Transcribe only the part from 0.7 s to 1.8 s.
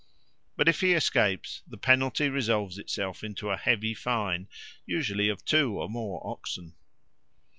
he escapes, the